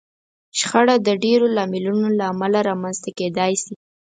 شخړه 0.59 0.95
د 1.01 1.09
ډېرو 1.23 1.45
لاملونو 1.57 2.07
له 2.17 2.23
امله 2.31 2.59
رامنځته 2.69 3.09
کېدای 3.19 3.53
شي. 3.63 3.73